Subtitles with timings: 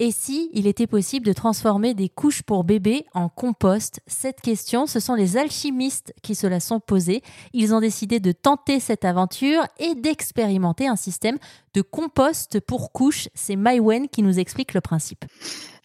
[0.00, 4.00] Et si il était possible de transformer des couches pour bébés en compost?
[4.08, 7.22] Cette question, ce sont les alchimistes qui se la sont posées.
[7.52, 11.38] Ils ont décidé de tenter cette aventure et d'expérimenter un système
[11.74, 13.28] de compost pour couches.
[13.34, 15.26] C'est Maïwen qui nous explique le principe.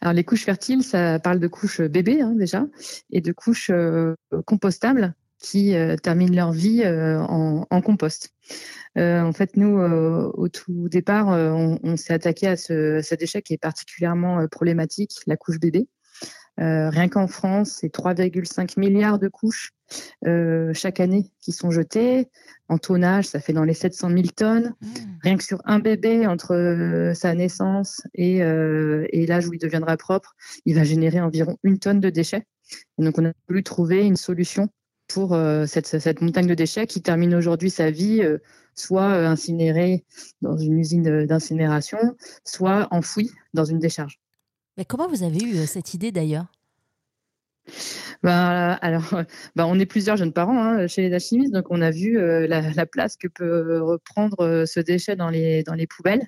[0.01, 2.65] Alors les couches fertiles, ça parle de couches bébés hein, déjà,
[3.11, 4.15] et de couches euh,
[4.47, 8.33] compostables qui euh, terminent leur vie euh, en, compost.
[8.97, 13.53] Euh, en fait, nous, au tout départ, on, s'est attaqué à ce, cet déchet qui
[13.53, 15.87] est particulièrement problématique, la couche bébé.
[16.57, 19.71] rien qu'en France, c'est 3,5 milliards de couches
[20.73, 22.29] chaque année qui sont jetées.
[22.67, 24.73] En tonnage, ça fait dans les 700 000 tonnes.
[24.81, 24.87] Mmh.
[25.23, 30.35] Rien que sur un bébé, entre sa naissance et, et l'âge où il deviendra propre,
[30.65, 32.45] il va générer environ une tonne de déchets.
[32.97, 34.69] Et donc, on a voulu trouver une solution
[35.09, 38.37] pour euh, cette, montagne de déchets qui termine aujourd'hui sa vie euh,
[38.75, 40.05] soit euh, incinérée
[40.41, 41.97] dans une usine d'incinération,
[42.45, 44.19] soit enfouie dans une décharge.
[44.77, 46.45] Mais comment vous avez eu cette idée d'ailleurs?
[48.21, 49.23] Bah, alors,
[49.55, 52.47] bah, on est plusieurs jeunes parents hein, chez les alchimistes, donc on a vu euh,
[52.47, 56.25] la, place que peut reprendre euh, ce déchet dans les dans les poubelles.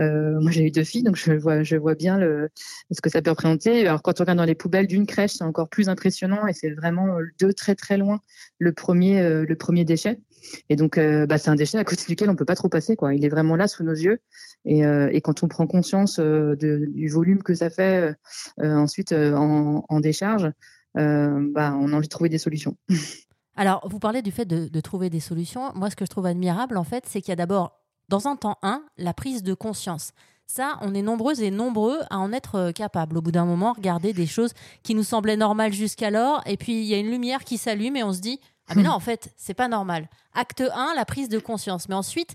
[0.00, 2.48] Euh, moi, j'ai eu deux filles, donc je vois je vois bien le,
[2.90, 3.86] ce que ça peut représenter.
[3.86, 6.70] Alors, quand on regarde dans les poubelles d'une crèche, c'est encore plus impressionnant et c'est
[6.70, 8.20] vraiment de très très loin
[8.58, 10.20] le premier le premier déchet.
[10.68, 12.96] Et donc, bah, c'est un déchet à côté duquel on peut pas trop passer.
[12.96, 13.14] Quoi.
[13.14, 14.20] Il est vraiment là sous nos yeux.
[14.66, 18.14] Et, et quand on prend conscience de, du volume que ça fait
[18.58, 20.50] ensuite en, en décharge, euh,
[20.94, 22.76] bah, on a envie de trouver des solutions.
[23.56, 25.72] Alors, vous parlez du fait de, trouver des solutions.
[25.74, 28.36] Moi, ce que je trouve admirable, en fait, c'est qu'il y a d'abord, dans un
[28.36, 30.12] temps 1, la prise de conscience.
[30.46, 33.16] Ça, on est nombreuses et nombreux à en être euh, capables.
[33.16, 36.84] Au bout d'un moment, regarder des choses qui nous semblaient normales jusqu'alors, et puis il
[36.84, 39.32] y a une lumière qui s'allume et on se dit ah mais non, en fait,
[39.36, 40.08] c'est pas normal.
[40.34, 41.88] Acte 1, la prise de conscience.
[41.88, 42.34] Mais ensuite,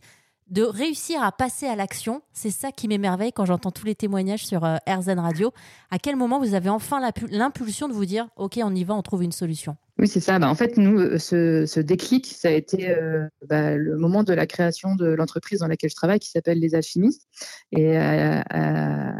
[0.49, 2.21] de réussir à passer à l'action.
[2.33, 5.51] C'est ça qui m'émerveille quand j'entends tous les témoignages sur euh, RZN Radio.
[5.91, 9.01] À quel moment vous avez enfin l'impulsion de vous dire OK, on y va, on
[9.01, 9.77] trouve une solution?
[9.99, 10.39] Oui, c'est ça.
[10.39, 14.33] Bah, en fait, nous, euh, ce, déclic, ça a été euh, bah, le moment de
[14.33, 17.27] la création de l'entreprise dans laquelle je travaille, qui s'appelle Les Alchimistes.
[17.71, 18.43] Et à,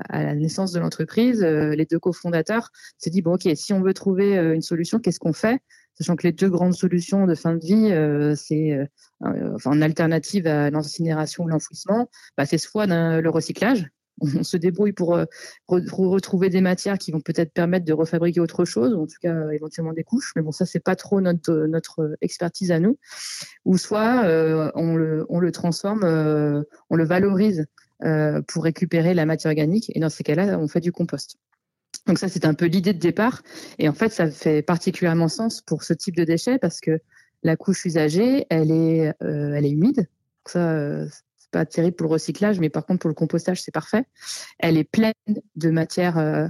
[0.10, 4.36] la naissance de l'entreprise, les deux cofondateurs s'est dit bon, OK, si on veut trouver
[4.38, 5.60] une solution, qu'est-ce qu'on fait?
[6.00, 8.86] Sachant que les deux grandes solutions de fin de vie, euh, c'est euh,
[9.56, 13.90] enfin, en alternative à l'incinération ou l'enfouissement, bah, c'est soit le recyclage.
[14.22, 15.26] On se débrouille pour, euh,
[15.68, 19.94] retrouver des matières qui vont peut-être permettre de refabriquer autre chose, en tout cas éventuellement
[19.94, 20.32] des couches.
[20.36, 22.98] Mais bon, ça c'est pas trop notre expertise à nous.
[23.66, 24.24] Ou soit
[24.76, 27.66] on le transforme, on le valorise
[28.48, 29.90] pour récupérer la matière organique.
[29.96, 31.38] Et dans ces cas-là, on fait du compost.
[32.08, 33.42] Donc ça, c'est un peu l'idée de départ.
[33.78, 37.00] Et en fait, ça fait particulièrement sens pour ce type de déchets parce que
[37.44, 39.98] la couche usagée, elle est, euh, elle est humide.
[39.98, 41.08] Donc ça, euh,
[41.38, 44.06] c'est pas terrible pour le recyclage, mais par contre pour le compostage, c'est parfait.
[44.60, 45.14] Elle est pleine
[45.56, 46.48] de matières euh,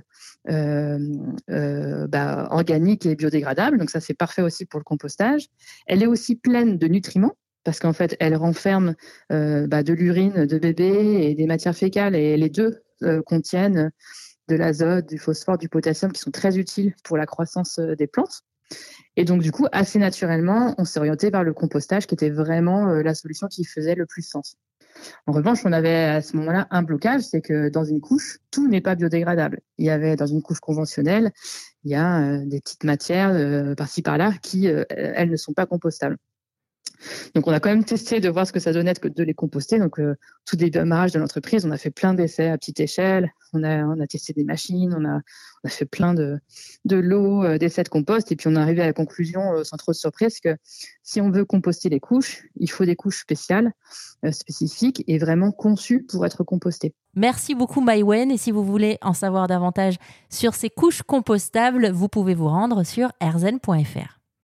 [0.50, 3.78] euh bah, organiques et biodégradables.
[3.78, 5.48] Donc ça, c'est parfait aussi pour le compostage.
[5.88, 8.96] Elle est aussi pleine de nutriments parce qu'en fait, elle renferme
[9.30, 12.82] bah, de l'urine de bébé et des matières fécales et les deux
[13.26, 13.92] contiennent
[14.50, 18.08] de l'azote, du phosphore, du potassium qui sont très utiles pour la croissance euh, des
[18.08, 18.42] plantes.
[19.16, 22.90] Et donc, du coup, assez naturellement, on s'est orienté vers le compostage qui était vraiment
[22.90, 24.58] euh, la solution qui faisait le plus sens.
[25.28, 28.68] En revanche, on avait à ce moment-là un blocage, c'est que dans une couche, tout
[28.68, 29.62] n'est pas biodégradable.
[29.78, 31.32] Il y avait dans une couche conventionnelle,
[31.84, 36.18] il y a euh, des petites matières par-ci par-là qui, elles, ne sont pas compostables.
[37.34, 39.80] Donc, on a quand même testé de voir ce que ça donnait de les composter.
[39.80, 40.02] Donc,
[40.46, 43.32] tout démarrage de l'entreprise, on a fait plein d'essais à petite échelle.
[43.54, 45.22] On a, testé des machines, on a,
[45.68, 46.40] fait plein de,
[46.86, 48.32] de lots euh, d'essais de compost.
[48.32, 50.56] Et puis, on est arrivé à la conclusion, euh, sans trop de surprise, que
[51.04, 53.72] si on veut composter les couches, il faut des couches spéciales,
[54.26, 56.94] euh, spécifiques et vraiment conçues pour être compostées.
[57.16, 58.32] Merci beaucoup, Maïwen.
[58.32, 59.96] Et si vous voulez en savoir davantage
[60.30, 64.19] sur ces couches compostables, vous pouvez vous rendre sur erzen.fr.